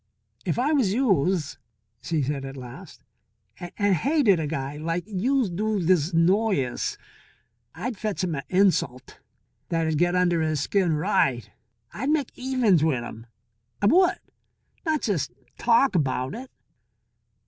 [0.45, 1.59] "If I was youse,"
[2.01, 3.03] she said at last,
[3.59, 6.97] "and hated a guy like youse do this Noyes,
[7.75, 9.19] I'd fetch 'im a insult
[9.69, 11.51] that'd get under his skin right.
[11.93, 13.27] I'd make evens wit' 'im,
[13.79, 14.17] I would,
[14.87, 15.29] not jes'
[15.59, 16.49] talk about it."